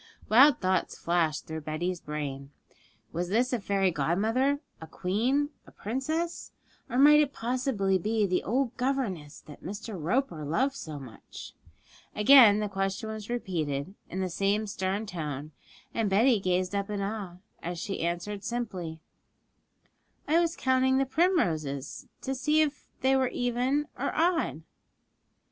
[0.29, 2.49] Wild thoughts flashed through Betty's brain.
[3.13, 6.53] Was this a fairy godmother, a queen, a princess?
[6.89, 9.95] Or might it possibly be the old governess that Mr.
[10.01, 11.53] Roper loved so much?
[12.15, 15.51] Again the question was repeated, in the same stern tone,
[15.93, 18.99] and Betty gazed up in awe, as she answered simply,
[20.27, 24.63] 'I was counting the primroses, to see if they were even or odd.'